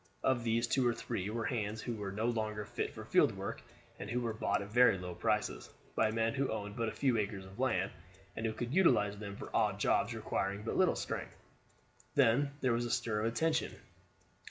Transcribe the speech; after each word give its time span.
Of 0.23 0.43
these 0.43 0.65
two 0.65 0.87
or 0.87 0.95
three 0.95 1.29
were 1.29 1.45
hands 1.45 1.79
who 1.79 1.93
were 1.95 2.11
no 2.11 2.25
longer 2.25 2.65
fit 2.65 2.91
for 2.91 3.05
field 3.05 3.37
work, 3.37 3.61
and 3.99 4.09
who 4.09 4.19
were 4.19 4.33
bought 4.33 4.63
at 4.63 4.71
very 4.71 4.97
low 4.97 5.13
prices 5.13 5.69
by 5.95 6.09
men 6.09 6.33
who 6.33 6.49
owned 6.51 6.75
but 6.75 6.89
a 6.89 6.91
few 6.91 7.19
acres 7.19 7.45
of 7.45 7.59
land, 7.59 7.91
and 8.35 8.47
who 8.47 8.53
could 8.53 8.73
utilize 8.73 9.19
them 9.19 9.35
for 9.35 9.55
odd 9.55 9.79
jobs 9.79 10.15
requiring 10.15 10.63
but 10.63 10.75
little 10.75 10.95
strength. 10.95 11.35
Then 12.15 12.49
there 12.61 12.73
was 12.73 12.85
a 12.85 12.89
stir 12.89 13.19
of 13.19 13.27
attention. 13.27 13.75